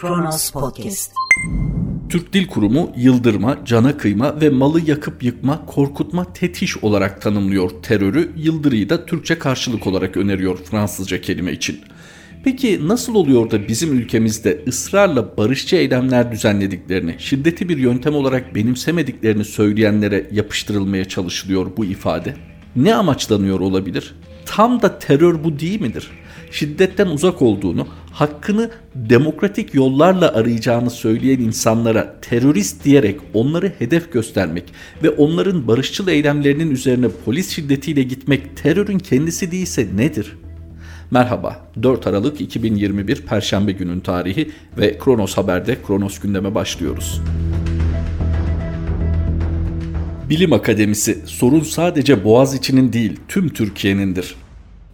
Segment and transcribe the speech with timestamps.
[0.00, 1.12] Kronos Podcast.
[2.08, 8.32] Türk Dil Kurumu yıldırma, cana kıyma ve malı yakıp yıkma, korkutma, tetiş olarak tanımlıyor terörü,
[8.36, 11.80] yıldırıyı da Türkçe karşılık olarak öneriyor Fransızca kelime için.
[12.44, 19.44] Peki nasıl oluyor da bizim ülkemizde ısrarla barışçı eylemler düzenlediklerini, şiddeti bir yöntem olarak benimsemediklerini
[19.44, 22.34] söyleyenlere yapıştırılmaya çalışılıyor bu ifade?
[22.76, 24.14] Ne amaçlanıyor olabilir?
[24.46, 26.10] Tam da terör bu değil midir?
[26.50, 34.64] Şiddetten uzak olduğunu, hakkını demokratik yollarla arayacağını söyleyen insanlara terörist diyerek onları hedef göstermek
[35.02, 40.36] ve onların barışçıl eylemlerinin üzerine polis şiddetiyle gitmek terörün kendisi değilse nedir?
[41.10, 47.20] Merhaba, 4 Aralık 2021 Perşembe günün tarihi ve Kronos Haber'de Kronos gündeme başlıyoruz.
[50.30, 54.34] Bilim Akademisi sorun sadece Boğaziçi'nin değil tüm Türkiye'nindir.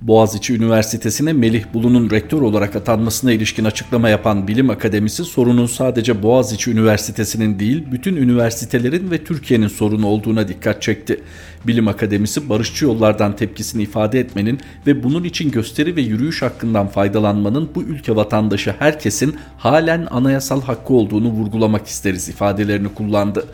[0.00, 6.70] Boğaziçi Üniversitesi'ne Melih Bulu'nun rektör olarak atanmasına ilişkin açıklama yapan Bilim Akademisi sorunun sadece Boğaziçi
[6.70, 11.20] Üniversitesi'nin değil bütün üniversitelerin ve Türkiye'nin sorunu olduğuna dikkat çekti.
[11.66, 17.70] Bilim Akademisi barışçı yollardan tepkisini ifade etmenin ve bunun için gösteri ve yürüyüş hakkından faydalanmanın
[17.74, 23.46] bu ülke vatandaşı herkesin halen anayasal hakkı olduğunu vurgulamak isteriz ifadelerini kullandı.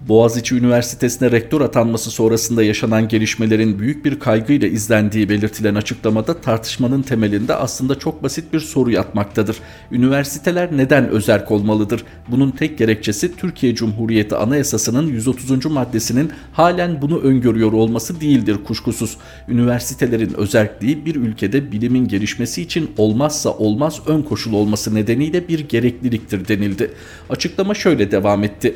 [0.00, 7.54] Boğaziçi Üniversitesi'ne rektör atanması sonrasında yaşanan gelişmelerin büyük bir kaygıyla izlendiği belirtilen açıklamada tartışmanın temelinde
[7.54, 9.56] aslında çok basit bir soru yatmaktadır.
[9.90, 12.04] Üniversiteler neden özerk olmalıdır?
[12.28, 15.66] Bunun tek gerekçesi Türkiye Cumhuriyeti Anayasası'nın 130.
[15.66, 19.16] maddesinin halen bunu öngörüyor olması değildir kuşkusuz.
[19.48, 26.48] Üniversitelerin özerkliği bir ülkede bilimin gelişmesi için olmazsa olmaz ön koşul olması nedeniyle bir gerekliliktir
[26.48, 26.90] denildi.
[27.30, 28.74] Açıklama şöyle devam etti.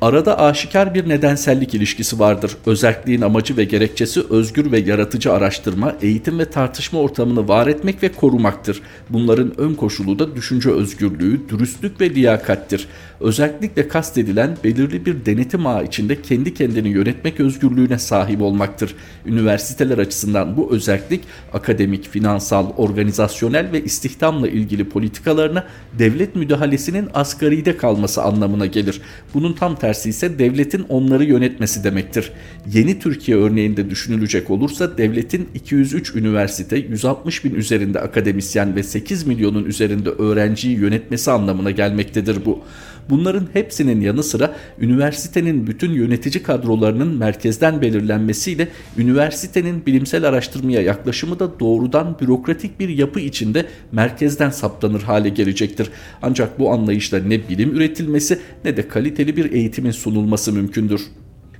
[0.00, 2.56] Arada aşikar bir nedensellik ilişkisi vardır.
[2.66, 8.12] Özelliğin amacı ve gerekçesi özgür ve yaratıcı araştırma, eğitim ve tartışma ortamını var etmek ve
[8.12, 8.82] korumaktır.
[9.10, 12.88] Bunların ön koşulu da düşünce özgürlüğü, dürüstlük ve liyakattir.
[13.20, 18.94] Özellikle kastedilen belirli bir denetim ağı içinde kendi kendini yönetmek özgürlüğüne sahip olmaktır.
[19.26, 25.64] Üniversiteler açısından bu özellik akademik, finansal, organizasyonel ve istihdamla ilgili politikalarına
[25.98, 29.00] devlet müdahalesinin asgaride kalması anlamına gelir.
[29.34, 32.32] Bunun tam tersi ise devletin onları yönetmesi demektir.
[32.72, 39.64] Yeni Türkiye örneğinde düşünülecek olursa devletin 203 üniversite, 160 bin üzerinde akademisyen ve 8 milyonun
[39.64, 42.64] üzerinde öğrenciyi yönetmesi anlamına gelmektedir bu.
[43.10, 48.68] Bunların hepsinin yanı sıra üniversitenin bütün yönetici kadrolarının merkezden belirlenmesiyle
[48.98, 55.90] üniversitenin bilimsel araştırmaya yaklaşımı da doğrudan bürokratik bir yapı içinde merkezden saptanır hale gelecektir.
[56.22, 61.00] Ancak bu anlayışla ne bilim üretilmesi ne de kaliteli bir eğitimin sunulması mümkündür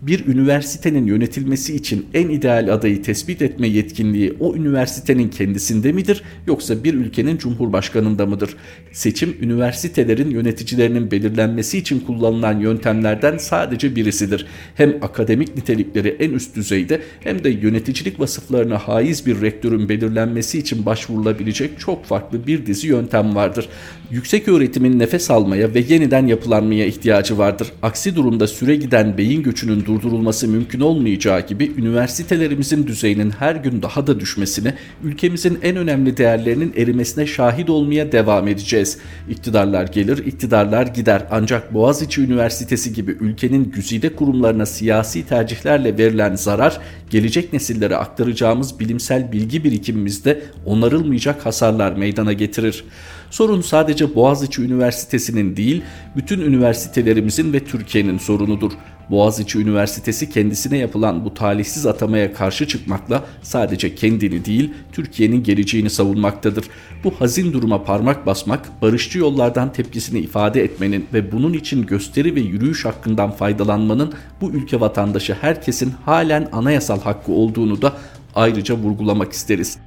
[0.02, 6.84] bir üniversitenin yönetilmesi için en ideal adayı tespit etme yetkinliği o üniversitenin kendisinde midir yoksa
[6.84, 8.56] bir ülkenin cumhurbaşkanında mıdır?
[8.96, 14.46] Seçim üniversitelerin yöneticilerinin belirlenmesi için kullanılan yöntemlerden sadece birisidir.
[14.74, 20.86] Hem akademik nitelikleri en üst düzeyde hem de yöneticilik vasıflarına haiz bir rektörün belirlenmesi için
[20.86, 23.68] başvurulabilecek çok farklı bir dizi yöntem vardır.
[24.10, 27.72] Yüksek öğretimin nefes almaya ve yeniden yapılanmaya ihtiyacı vardır.
[27.82, 34.06] Aksi durumda süre giden beyin göçünün durdurulması mümkün olmayacağı gibi üniversitelerimizin düzeyinin her gün daha
[34.06, 34.74] da düşmesine,
[35.04, 38.85] ülkemizin en önemli değerlerinin erimesine şahit olmaya devam edeceğiz.
[39.30, 46.80] İktidarlar gelir, iktidarlar gider ancak Boğaziçi Üniversitesi gibi ülkenin güzide kurumlarına siyasi tercihlerle verilen zarar,
[47.10, 52.84] gelecek nesillere aktaracağımız bilimsel bilgi birikimimizde onarılmayacak hasarlar meydana getirir.
[53.30, 55.82] Sorun sadece Boğaziçi Üniversitesi'nin değil,
[56.16, 58.72] bütün üniversitelerimizin ve Türkiye'nin sorunudur.
[59.10, 66.64] Boğaziçi Üniversitesi kendisine yapılan bu talihsiz atamaya karşı çıkmakla sadece kendini değil Türkiye'nin geleceğini savunmaktadır.
[67.04, 72.40] Bu hazin duruma parmak basmak, barışçı yollardan tepkisini ifade etmenin ve bunun için gösteri ve
[72.40, 77.92] yürüyüş hakkından faydalanmanın bu ülke vatandaşı herkesin halen anayasal hakkı olduğunu da
[78.34, 79.78] ayrıca vurgulamak isteriz.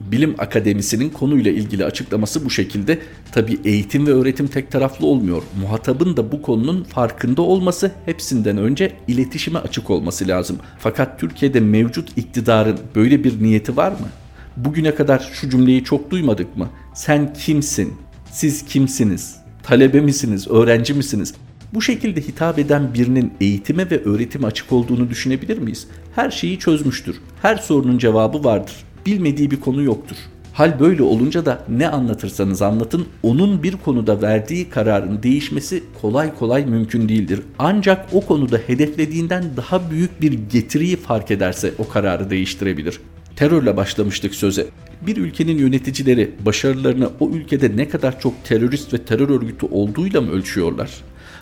[0.00, 2.98] Bilim Akademisi'nin konuyla ilgili açıklaması bu şekilde.
[3.32, 5.42] Tabi eğitim ve öğretim tek taraflı olmuyor.
[5.60, 10.58] Muhatabın da bu konunun farkında olması hepsinden önce iletişime açık olması lazım.
[10.78, 14.08] Fakat Türkiye'de mevcut iktidarın böyle bir niyeti var mı?
[14.56, 16.68] Bugüne kadar şu cümleyi çok duymadık mı?
[16.94, 17.94] Sen kimsin?
[18.30, 19.36] Siz kimsiniz?
[19.62, 20.48] Talebe misiniz?
[20.48, 21.34] Öğrenci misiniz?
[21.74, 25.86] Bu şekilde hitap eden birinin eğitime ve öğretime açık olduğunu düşünebilir miyiz?
[26.14, 27.16] Her şeyi çözmüştür.
[27.42, 30.16] Her sorunun cevabı vardır bilmediği bir konu yoktur.
[30.52, 36.66] Hal böyle olunca da ne anlatırsanız anlatın onun bir konuda verdiği kararın değişmesi kolay kolay
[36.66, 37.40] mümkün değildir.
[37.58, 43.00] Ancak o konuda hedeflediğinden daha büyük bir getiriyi fark ederse o kararı değiştirebilir.
[43.36, 44.66] Terörle başlamıştık söze.
[45.06, 50.30] Bir ülkenin yöneticileri başarılarını o ülkede ne kadar çok terörist ve terör örgütü olduğuyla mı
[50.30, 50.90] ölçüyorlar?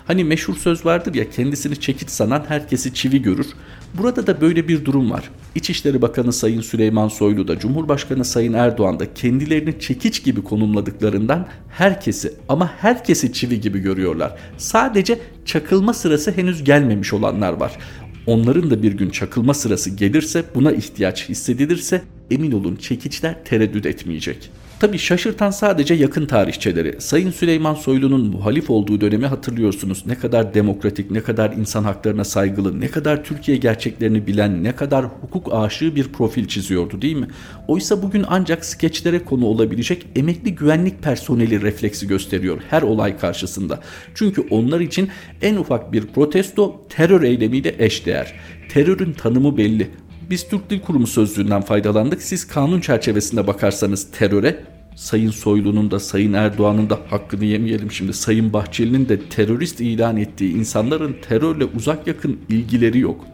[0.07, 3.47] Hani meşhur söz vardır ya kendisini çekiç sanan herkesi çivi görür.
[3.93, 5.29] Burada da böyle bir durum var.
[5.57, 12.33] İçişleri Bakanı Sayın Süleyman Soylu da Cumhurbaşkanı Sayın Erdoğan da kendilerini çekiç gibi konumladıklarından herkesi
[12.49, 14.35] ama herkesi çivi gibi görüyorlar.
[14.57, 17.77] Sadece çakılma sırası henüz gelmemiş olanlar var.
[18.25, 22.01] Onların da bir gün çakılma sırası gelirse buna ihtiyaç hissedilirse
[22.31, 24.49] emin olun çekiçler tereddüt etmeyecek.
[24.79, 27.01] Tabi şaşırtan sadece yakın tarihçeleri.
[27.01, 30.03] Sayın Süleyman Soylu'nun muhalif olduğu dönemi hatırlıyorsunuz.
[30.05, 35.05] Ne kadar demokratik, ne kadar insan haklarına saygılı, ne kadar Türkiye gerçeklerini bilen, ne kadar
[35.05, 37.27] hukuk aşığı bir profil çiziyordu değil mi?
[37.67, 43.79] Oysa bugün ancak skeçlere konu olabilecek emekli güvenlik personeli refleksi gösteriyor her olay karşısında.
[44.15, 45.09] Çünkü onlar için
[45.41, 48.33] en ufak bir protesto terör eylemiyle eşdeğer.
[48.69, 49.89] Terörün tanımı belli.
[50.29, 52.21] Biz Türk Dil Kurumu sözlüğünden faydalandık.
[52.21, 54.63] Siz kanun çerçevesinde bakarsanız teröre
[54.95, 60.53] Sayın Soylu'nun da Sayın Erdoğan'ın da hakkını yemeyelim şimdi Sayın Bahçeli'nin de terörist ilan ettiği
[60.53, 63.25] insanların terörle uzak yakın ilgileri yok.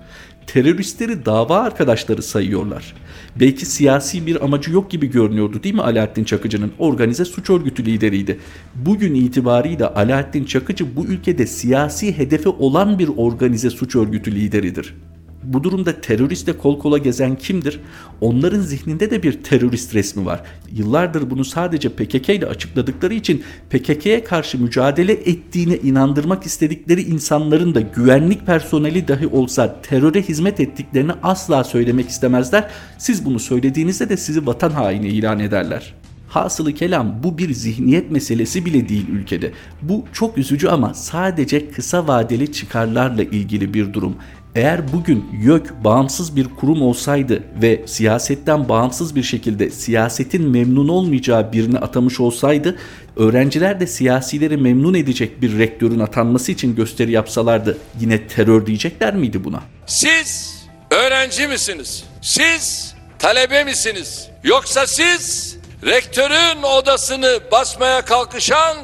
[0.48, 2.94] Teröristleri dava arkadaşları sayıyorlar.
[3.40, 8.40] Belki siyasi bir amacı yok gibi görünüyordu değil mi Alaaddin Çakıcı'nın organize suç örgütü lideriydi.
[8.76, 14.96] Bugün itibariyle Alaaddin Çakıcı bu ülkede siyasi hedefi olan bir organize suç örgütü lideridir.
[15.44, 17.80] Bu durumda teröristle kol kola gezen kimdir?
[18.22, 20.42] Onların zihninde de bir terörist resmi var.
[20.72, 27.82] Yıllardır bunu sadece PKK ile açıkladıkları için PKK'ye karşı mücadele ettiğine inandırmak istedikleri insanların da
[27.82, 32.70] güvenlik personeli dahi olsa teröre hizmet ettiklerini asla söylemek istemezler.
[32.98, 35.94] Siz bunu söylediğinizde de sizi vatan haini ilan ederler.
[36.34, 39.52] Hasılı kelam bu bir zihniyet meselesi bile değil ülkede.
[39.82, 44.16] Bu çok üzücü ama sadece kısa vadeli çıkarlarla ilgili bir durum.
[44.56, 51.54] Eğer bugün YÖK bağımsız bir kurum olsaydı ve siyasetten bağımsız bir şekilde siyasetin memnun olmayacağı
[51.54, 52.78] birini atamış olsaydı
[53.16, 59.44] öğrenciler de siyasileri memnun edecek bir rektörün atanması için gösteri yapsalardı yine terör diyecekler miydi
[59.44, 59.64] buna?
[59.86, 60.56] Siz
[60.92, 62.04] öğrenci misiniz?
[62.22, 64.28] Siz talebe misiniz?
[64.44, 68.78] Yoksa siz rektörün odasını basmaya kalkışan,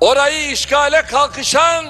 [0.00, 1.84] orayı işgale kalkışan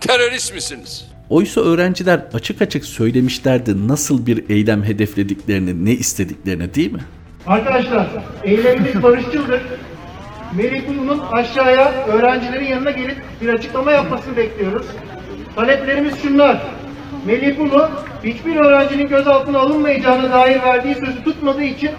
[0.00, 1.09] terörist misiniz?
[1.30, 7.00] Oysa öğrenciler açık açık söylemişlerdi nasıl bir eylem hedeflediklerini, ne istediklerini değil mi?
[7.46, 8.06] Arkadaşlar
[8.44, 9.60] eylemimiz barışçıldır.
[10.56, 14.86] Melih Bulu'nun aşağıya öğrencilerin yanına gelip bir açıklama yapmasını bekliyoruz.
[15.56, 16.62] Taleplerimiz şunlar.
[17.26, 17.88] Melih Bulu
[18.24, 21.90] hiçbir öğrencinin gözaltına alınmayacağına dair verdiği sözü tutmadığı için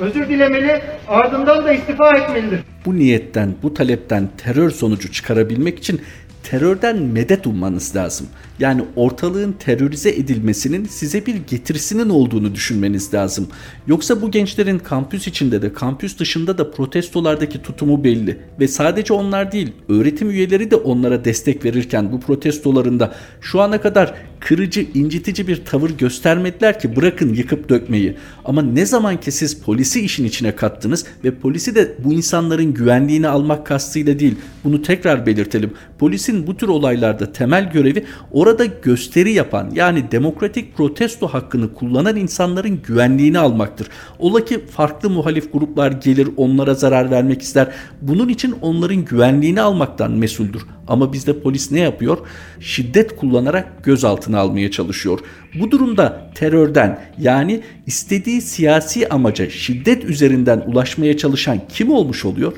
[0.00, 2.60] özür dilemeli, ardından da istifa etmelidir.
[2.86, 6.00] Bu niyetten, bu talepten terör sonucu çıkarabilmek için
[6.42, 8.26] terörden medet ummanız lazım.
[8.60, 13.48] Yani ortalığın terörize edilmesinin size bir getirisinin olduğunu düşünmeniz lazım.
[13.86, 18.38] Yoksa bu gençlerin kampüs içinde de kampüs dışında da protestolardaki tutumu belli.
[18.60, 24.14] Ve sadece onlar değil öğretim üyeleri de onlara destek verirken bu protestolarında şu ana kadar
[24.40, 28.16] kırıcı, incitici bir tavır göstermediler ki bırakın yıkıp dökmeyi.
[28.44, 33.28] Ama ne zaman ki siz polisi işin içine kattınız ve polisi de bu insanların güvenliğini
[33.28, 34.34] almak kastıyla değil
[34.64, 35.72] bunu tekrar belirtelim.
[35.98, 38.04] Polisin bu tür olaylarda temel görevi
[38.50, 43.88] orada gösteri yapan yani demokratik protesto hakkını kullanan insanların güvenliğini almaktır.
[44.18, 47.68] Ola ki farklı muhalif gruplar gelir onlara zarar vermek ister.
[48.02, 50.62] Bunun için onların güvenliğini almaktan mesuldür.
[50.88, 52.18] Ama bizde polis ne yapıyor?
[52.60, 55.18] Şiddet kullanarak gözaltına almaya çalışıyor.
[55.60, 62.52] Bu durumda terörden yani istediği siyasi amaca şiddet üzerinden ulaşmaya çalışan kim olmuş oluyor?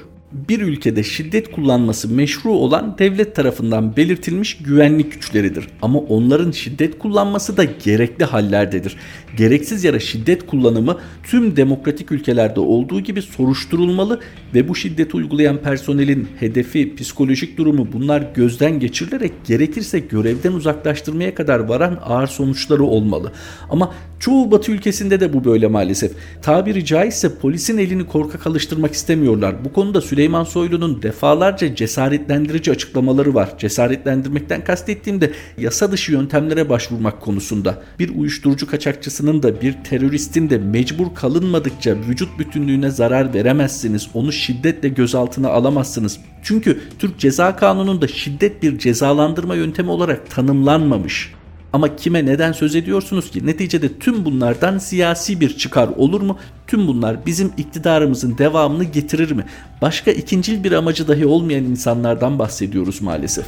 [0.49, 5.69] Bir ülkede şiddet kullanması meşru olan devlet tarafından belirtilmiş güvenlik güçleridir.
[5.83, 8.97] Ama onların şiddet kullanması da gerekli hallerdedir.
[9.37, 14.21] Gereksiz yere şiddet kullanımı tüm demokratik ülkelerde olduğu gibi soruşturulmalı
[14.55, 21.61] ve bu şiddeti uygulayan personelin hedefi, psikolojik durumu bunlar gözden geçirilerek gerekirse görevden uzaklaştırmaya kadar
[21.61, 23.33] varan ağır sonuçları olmalı.
[23.71, 26.13] Ama çoğu batı ülkesinde de bu böyle maalesef.
[26.43, 29.65] Tabiri caizse polisin elini korkak alıştırmak istemiyorlar.
[29.65, 33.59] Bu konuda Süleyman Soylu'nun defalarca cesaretlendirici açıklamaları var.
[33.59, 37.83] Cesaretlendirmekten kastettiğim de yasa dışı yöntemlere başvurmak konusunda.
[37.99, 44.09] Bir uyuşturucu kaçakçısının da bir teröristin de mecbur kalınmadıkça vücut bütünlüğüne zarar veremezsiniz.
[44.15, 46.19] Onu şiddetle gözaltına alamazsınız.
[46.43, 51.42] Çünkü Türk Ceza Kanunu'nda şiddet bir cezalandırma yöntemi olarak tanımlanmamış.
[51.73, 53.47] Ama kime neden söz ediyorsunuz ki?
[53.47, 56.39] Neticede tüm bunlardan siyasi bir çıkar olur mu?
[56.67, 59.45] Tüm bunlar bizim iktidarımızın devamını getirir mi?
[59.83, 63.47] Başka ikincil bir amacı dahi olmayan insanlardan bahsediyoruz maalesef.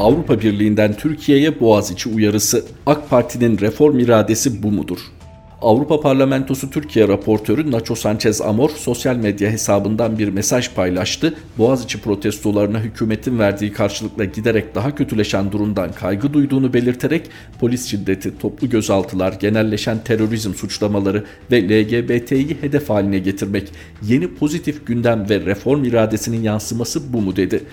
[0.00, 2.64] Avrupa Birliği'nden Türkiye'ye Boğaziçi uyarısı.
[2.86, 4.98] AK Parti'nin reform iradesi bu mudur?
[5.64, 11.34] Avrupa Parlamentosu Türkiye raportörü Nacho Sanchez Amor sosyal medya hesabından bir mesaj paylaştı.
[11.58, 17.30] Boğaziçi protestolarına hükümetin verdiği karşılıkla giderek daha kötüleşen durumdan kaygı duyduğunu belirterek
[17.60, 25.26] polis şiddeti, toplu gözaltılar, genelleşen terörizm suçlamaları ve LGBT'yi hedef haline getirmek yeni pozitif gündem
[25.30, 27.64] ve reform iradesinin yansıması bu mu dedi.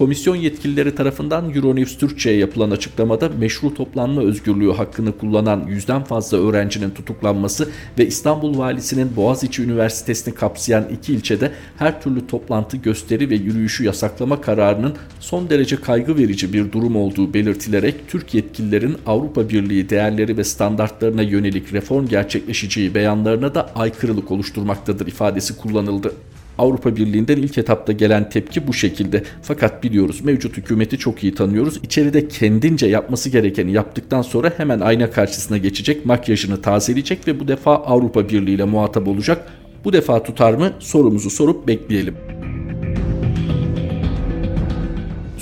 [0.00, 6.90] Komisyon yetkilileri tarafından Euronews Türkçe'ye yapılan açıklamada meşru toplanma özgürlüğü hakkını kullanan yüzden fazla öğrencinin
[6.90, 13.84] tutuklanması ve İstanbul Valisi'nin Boğaziçi Üniversitesi'ni kapsayan iki ilçede her türlü toplantı, gösteri ve yürüyüşü
[13.84, 20.36] yasaklama kararının son derece kaygı verici bir durum olduğu belirtilerek Türk yetkililerin Avrupa Birliği değerleri
[20.36, 26.12] ve standartlarına yönelik reform gerçekleşeceği beyanlarına da aykırılık oluşturmaktadır ifadesi kullanıldı.
[26.60, 29.22] Avrupa Birliği'nden ilk etapta gelen tepki bu şekilde.
[29.42, 31.80] Fakat biliyoruz mevcut hükümeti çok iyi tanıyoruz.
[31.82, 37.76] İçeride kendince yapması gerekeni yaptıktan sonra hemen ayna karşısına geçecek, makyajını tazeleyecek ve bu defa
[37.76, 39.52] Avrupa Birliği ile muhatap olacak.
[39.84, 40.72] Bu defa tutar mı?
[40.78, 42.14] Sorumuzu sorup bekleyelim.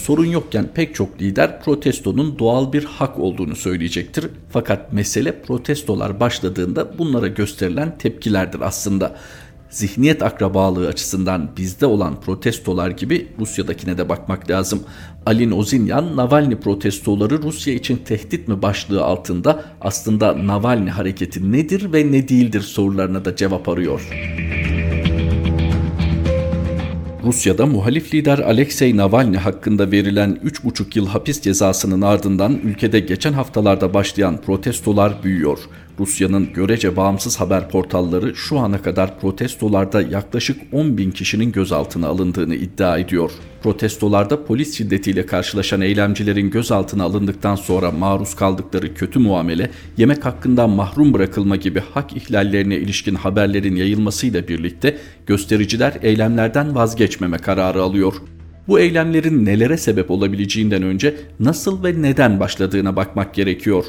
[0.08, 4.26] sorun yokken pek çok lider protestonun doğal bir hak olduğunu söyleyecektir.
[4.50, 9.16] Fakat mesele protestolar başladığında bunlara gösterilen tepkilerdir aslında
[9.70, 14.82] zihniyet akrabalığı açısından bizde olan protestolar gibi Rusya'dakine de bakmak lazım.
[15.26, 22.12] Alin Ozinyan, Navalny protestoları Rusya için tehdit mi başlığı altında aslında Navalny hareketi nedir ve
[22.12, 24.08] ne değildir sorularına da cevap arıyor.
[27.24, 33.94] Rusya'da muhalif lider Alexei Navalny hakkında verilen 3,5 yıl hapis cezasının ardından ülkede geçen haftalarda
[33.94, 35.58] başlayan protestolar büyüyor.
[36.00, 42.54] Rusya'nın görece bağımsız haber portalları şu ana kadar protestolarda yaklaşık 10 bin kişinin gözaltına alındığını
[42.54, 43.30] iddia ediyor.
[43.62, 51.14] Protestolarda polis şiddetiyle karşılaşan eylemcilerin gözaltına alındıktan sonra maruz kaldıkları kötü muamele, yemek hakkından mahrum
[51.14, 58.14] bırakılma gibi hak ihlallerine ilişkin haberlerin yayılmasıyla birlikte göstericiler eylemlerden vazgeçmeme kararı alıyor.
[58.68, 63.84] Bu eylemlerin nelere sebep olabileceğinden önce nasıl ve neden başladığına bakmak gerekiyor.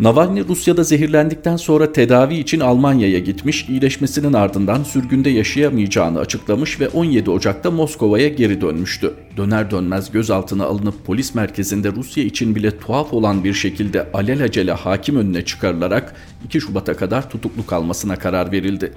[0.00, 7.30] Navalny Rusya'da zehirlendikten sonra tedavi için Almanya'ya gitmiş, iyileşmesinin ardından sürgünde yaşayamayacağını açıklamış ve 17
[7.30, 9.14] Ocak'ta Moskova'ya geri dönmüştü.
[9.36, 15.16] Döner dönmez gözaltına alınıp polis merkezinde Rusya için bile tuhaf olan bir şekilde alelacele hakim
[15.16, 18.92] önüne çıkarılarak 2 Şubat'a kadar tutuklu kalmasına karar verildi.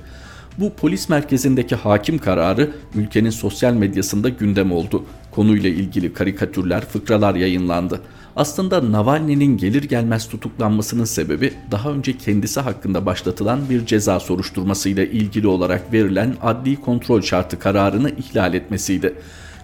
[0.57, 5.05] Bu polis merkezindeki hakim kararı ülkenin sosyal medyasında gündem oldu.
[5.31, 8.01] Konuyla ilgili karikatürler, fıkralar yayınlandı.
[8.35, 15.47] Aslında Navalny'nin gelir gelmez tutuklanmasının sebebi daha önce kendisi hakkında başlatılan bir ceza soruşturmasıyla ilgili
[15.47, 19.15] olarak verilen adli kontrol şartı kararını ihlal etmesiydi.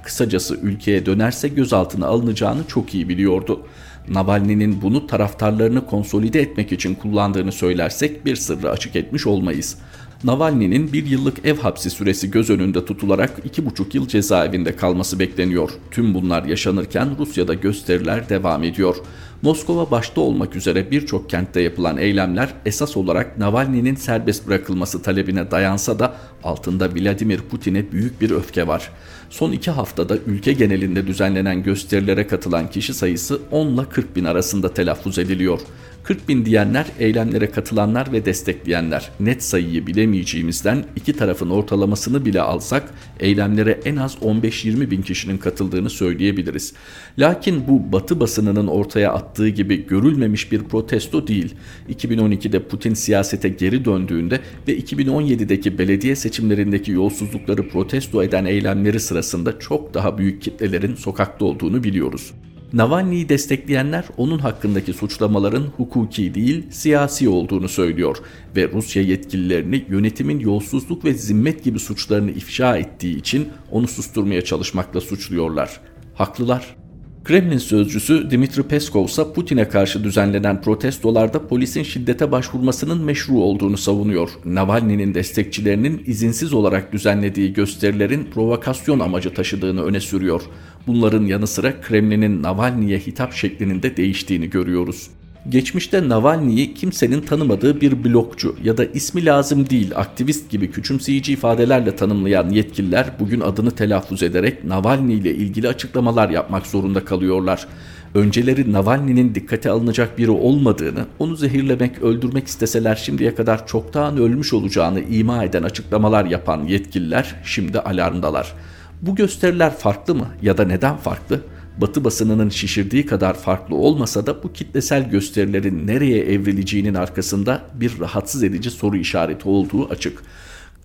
[0.04, 3.62] Kısacası ülkeye dönerse gözaltına alınacağını çok iyi biliyordu.
[4.10, 9.78] Navalny'nin bunu taraftarlarını konsolide etmek için kullandığını söylersek bir sırrı açık etmiş olmayız.
[10.24, 15.70] Navalny'nin bir yıllık ev hapsi süresi göz önünde tutularak iki buçuk yıl cezaevinde kalması bekleniyor.
[15.92, 18.96] Tüm bunlar yaşanırken Rusya'da gösteriler devam ediyor.
[19.42, 26.00] Moskova başta olmak üzere birçok kentte yapılan eylemler esas olarak Navalny'nin serbest bırakılması talebine dayansa
[26.00, 28.90] da altında Vladimir Putin'e büyük bir öfke var.
[29.30, 34.74] Son iki haftada ülke genelinde düzenlenen gösterilere katılan kişi sayısı 10 ile 40 bin arasında
[34.74, 35.60] telaffuz ediliyor.
[36.03, 39.12] 40 bin diyenler eylemlere katılanlar ve destekleyenler.
[39.20, 45.89] Net sayıyı bilemeyeceğimizden iki tarafın ortalamasını bile alsak eylemlere en az 15-20 bin kişinin katıldığını
[45.89, 46.74] söyleyebiliriz.
[47.20, 51.55] Lakin bu batı basınının ortaya attığı gibi görülmemiş bir protesto değil.
[51.89, 59.93] 2012'de Putin siyasete geri döndüğünde ve 2017'deki belediye seçimlerindeki yolsuzlukları protesto eden eylemleri sırasında çok
[59.93, 62.34] daha büyük kitlelerin sokakta olduğunu biliyoruz.
[62.74, 68.18] Navalny'yi destekleyenler onun hakkındaki suçlamaların hukuki değil siyasi olduğunu söylüyor
[68.56, 75.01] ve Rusya yetkililerini yönetimin yolsuzluk ve zimmet gibi suçlarını ifşa ettiği için onu susturmaya çalışmakla
[75.01, 75.82] suçluyorlar.
[76.16, 76.81] Haklılar.
[77.24, 84.30] Kremlin sözcüsü Dimitri Peskov ise Putin'e karşı düzenlenen protestolarda polisin şiddete başvurmasının meşru olduğunu savunuyor.
[84.46, 90.42] Navalny'nin destekçilerinin izinsiz olarak düzenlediği gösterilerin provokasyon amacı taşıdığını öne sürüyor.
[90.88, 95.10] Bunların yanı sıra Kremlin'in Navalny'ye hitap şeklinin de değiştiğini görüyoruz.
[95.50, 101.96] Geçmişte Navalny'yi kimsenin tanımadığı bir blokçu ya da ismi lazım değil aktivist gibi küçümseyici ifadelerle
[101.96, 107.68] tanımlayan yetkililer bugün adını telaffuz ederek Navalny ile ilgili açıklamalar yapmak zorunda kalıyorlar.
[108.16, 115.00] Önceleri Navalny'nin dikkate alınacak biri olmadığını, onu zehirlemek, öldürmek isteseler şimdiye kadar çoktan ölmüş olacağını
[115.00, 118.54] ima eden açıklamalar yapan yetkililer şimdi alarmdalar.
[119.02, 121.42] Bu gösteriler farklı mı ya da neden farklı?
[121.82, 128.44] Batı basınının şişirdiği kadar farklı olmasa da bu kitlesel gösterilerin nereye evrileceğinin arkasında bir rahatsız
[128.44, 130.24] edici soru işareti olduğu açık.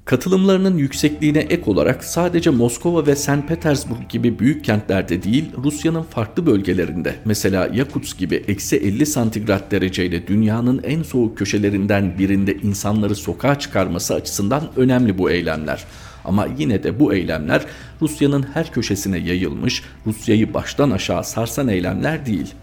[0.04, 3.48] Katılımlarının yüksekliğine ek olarak sadece Moskova ve St.
[3.48, 10.26] Petersburg gibi büyük kentlerde değil Rusya'nın farklı bölgelerinde mesela Yakutsk gibi eksi 50 santigrat dereceyle
[10.26, 15.84] dünyanın en soğuk köşelerinden birinde insanları sokağa çıkarması açısından önemli bu eylemler.
[16.26, 17.66] Ama yine de bu eylemler
[18.02, 22.54] Rusya'nın her köşesine yayılmış, Rusya'yı baştan aşağı sarsan eylemler değil.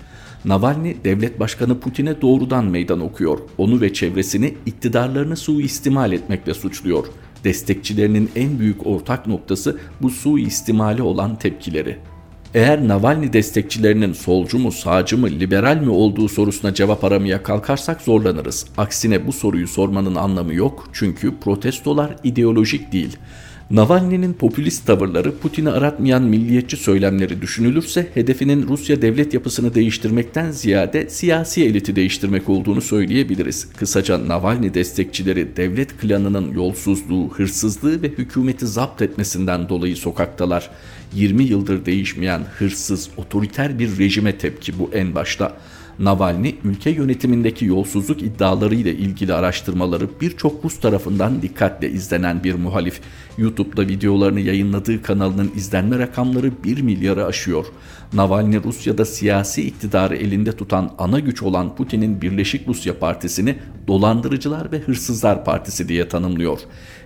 [0.46, 3.40] Navalny devlet başkanı Putin'e doğrudan meydan okuyor.
[3.58, 7.06] Onu ve çevresini iktidarlarını suistimal etmekle suçluyor.
[7.44, 11.98] Destekçilerinin en büyük ortak noktası bu suistimali olan tepkileri.
[12.54, 18.66] Eğer Navalny destekçilerinin solcu mu, sağcı mı, liberal mi olduğu sorusuna cevap aramaya kalkarsak zorlanırız.
[18.78, 23.18] Aksine bu soruyu sormanın anlamı yok çünkü protestolar ideolojik değil.
[23.74, 31.66] Navalny'nin popülist tavırları Putin'i aratmayan milliyetçi söylemleri düşünülürse hedefinin Rusya devlet yapısını değiştirmekten ziyade siyasi
[31.66, 33.68] eliti değiştirmek olduğunu söyleyebiliriz.
[33.78, 40.70] Kısaca Navalny destekçileri devlet klanının yolsuzluğu, hırsızlığı ve hükümeti zapt etmesinden dolayı sokaktalar.
[41.14, 45.58] 20 yıldır değişmeyen hırsız, otoriter bir rejime tepki bu en başta.
[46.00, 53.02] Navalny ülke yönetimindeki yolsuzluk iddiaları ile ilgili araştırmaları birçok Rus tarafından dikkatle izlenen bir muhalif.
[53.38, 57.66] YouTube'da videolarını yayınladığı kanalının izlenme rakamları 1 milyarı aşıyor.
[58.14, 63.56] Navalny Rusya'da siyasi iktidarı elinde tutan ana güç olan Putin'in Birleşik Rusya Partisi'ni
[63.88, 66.60] dolandırıcılar ve hırsızlar partisi diye tanımlıyor.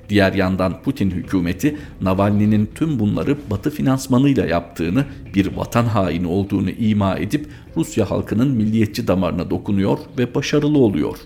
[0.10, 7.18] Diğer yandan Putin hükümeti Navalny'nin tüm bunları Batı finansmanıyla yaptığını, bir vatan haini olduğunu ima
[7.18, 7.48] edip
[7.78, 11.18] Rusya halkının milliyetçi damarına dokunuyor ve başarılı oluyor.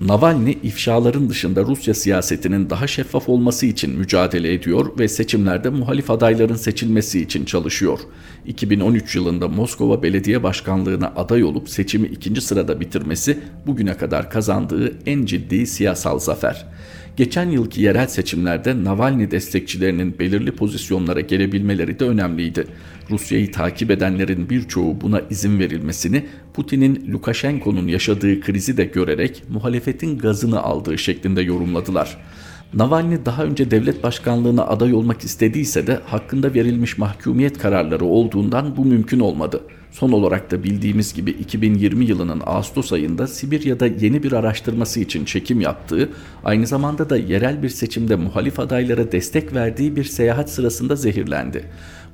[0.00, 6.54] Navalny ifşaların dışında Rusya siyasetinin daha şeffaf olması için mücadele ediyor ve seçimlerde muhalif adayların
[6.54, 7.98] seçilmesi için çalışıyor.
[8.46, 15.24] 2013 yılında Moskova Belediye Başkanlığına aday olup seçimi ikinci sırada bitirmesi bugüne kadar kazandığı en
[15.26, 16.66] ciddi siyasal zafer.
[17.16, 22.66] Geçen yılki yerel seçimlerde Navalny destekçilerinin belirli pozisyonlara gelebilmeleri de önemliydi.
[23.10, 30.62] Rusya'yı takip edenlerin birçoğu buna izin verilmesini, Putin'in Lukashenko'nun yaşadığı krizi de görerek muhalefetin gazını
[30.62, 32.16] aldığı şeklinde yorumladılar.
[32.74, 38.84] Navalny daha önce devlet başkanlığına aday olmak istediyse de hakkında verilmiş mahkumiyet kararları olduğundan bu
[38.84, 39.60] mümkün olmadı.
[39.98, 45.60] Son olarak da bildiğimiz gibi 2020 yılının Ağustos ayında Sibirya'da yeni bir araştırması için çekim
[45.60, 46.08] yaptığı,
[46.44, 51.64] aynı zamanda da yerel bir seçimde muhalif adaylara destek verdiği bir seyahat sırasında zehirlendi.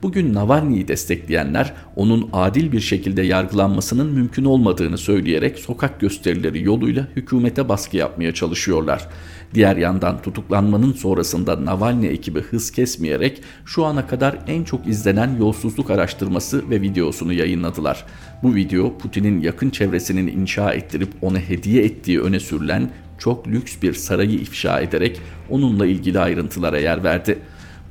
[0.02, 7.68] Bugün Navalny'yi destekleyenler onun adil bir şekilde yargılanmasının mümkün olmadığını söyleyerek sokak gösterileri yoluyla hükümete
[7.68, 9.08] baskı yapmaya çalışıyorlar.
[9.54, 15.90] Diğer yandan tutuklanmanın sonrasında Navalny ekibi hız kesmeyerek şu ana kadar en çok izlenen yolsuzluk
[15.90, 17.32] araştırması ve videosunu
[17.72, 18.04] yayınladılar.
[18.42, 23.94] Bu video Putin'in yakın çevresinin inşa ettirip ona hediye ettiği öne sürülen çok lüks bir
[23.94, 27.38] sarayı ifşa ederek onunla ilgili ayrıntılara yer verdi.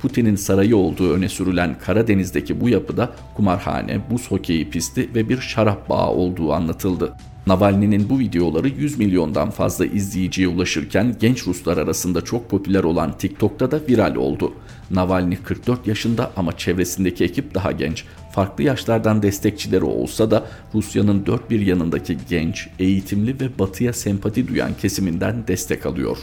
[0.00, 5.88] Putin'in sarayı olduğu öne sürülen Karadeniz'deki bu yapıda kumarhane, buz hokeyi pisti ve bir şarap
[5.88, 7.12] bağı olduğu anlatıldı.
[7.46, 13.70] Navalny'nin bu videoları 100 milyondan fazla izleyiciye ulaşırken genç Ruslar arasında çok popüler olan TikTok'ta
[13.70, 14.52] da viral oldu.
[14.90, 18.04] Navalny 44 yaşında ama çevresindeki ekip daha genç.
[18.32, 24.74] Farklı yaşlardan destekçileri olsa da Rusya'nın dört bir yanındaki genç, eğitimli ve batıya sempati duyan
[24.74, 26.16] kesiminden destek alıyor.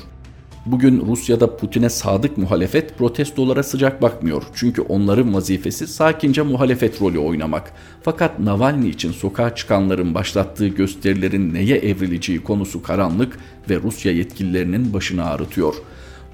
[0.66, 4.44] Bugün Rusya'da Putin'e sadık muhalefet protestolara sıcak bakmıyor.
[4.56, 7.72] Çünkü onların vazifesi sakince muhalefet rolü oynamak.
[8.02, 15.26] Fakat Navalny için sokağa çıkanların başlattığı gösterilerin neye evrileceği konusu karanlık ve Rusya yetkililerinin başını
[15.26, 15.76] ağrıtıyor.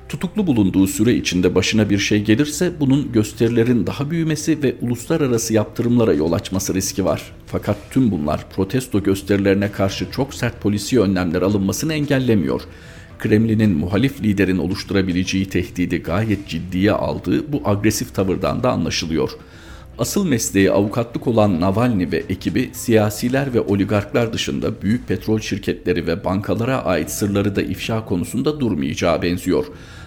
[0.10, 6.14] Tutuklu bulunduğu süre içinde başına bir şey gelirse bunun gösterilerin daha büyümesi ve uluslararası yaptırımlara
[6.14, 7.32] yol açması riski var.
[7.46, 12.62] Fakat tüm bunlar protesto gösterilerine karşı çok sert polisi önlemler alınmasını engellemiyor.
[13.20, 19.30] Kremlin'in muhalif liderin oluşturabileceği tehdidi gayet ciddiye aldığı bu agresif tavırdan da anlaşılıyor.
[20.00, 26.24] Asıl mesleği avukatlık olan Navalny ve ekibi siyasiler ve oligarklar dışında büyük petrol şirketleri ve
[26.24, 29.66] bankalara ait sırları da ifşa konusunda durmayacağı benziyor.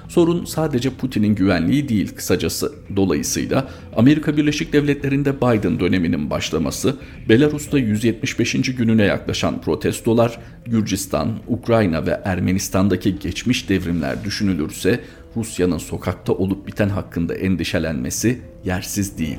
[0.08, 2.72] Sorun sadece Putin'in güvenliği değil kısacası.
[2.96, 6.96] Dolayısıyla Amerika Birleşik Devletleri'nde Biden döneminin başlaması,
[7.28, 8.52] Belarus'ta 175.
[8.52, 15.00] gününe yaklaşan protestolar, Gürcistan, Ukrayna ve Ermenistan'daki geçmiş devrimler düşünülürse
[15.38, 19.38] Rusya'nın sokakta olup biten hakkında endişelenmesi yersiz değil.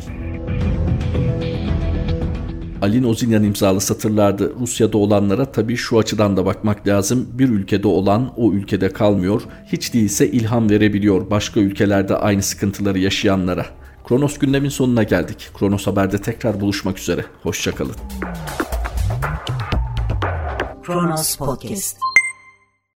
[2.81, 7.29] Ali Nozinyan imzalı satırlarda Rusya'da olanlara tabii şu açıdan da bakmak lazım.
[7.33, 9.41] Bir ülkede olan o ülkede kalmıyor.
[9.65, 13.65] Hiç değilse ilham verebiliyor başka ülkelerde aynı sıkıntıları yaşayanlara.
[14.07, 15.49] Kronos gündemin sonuna geldik.
[15.59, 17.25] Kronos Haber'de tekrar buluşmak üzere.
[17.43, 17.95] Hoşçakalın.
[20.83, 21.97] Kronos Podcast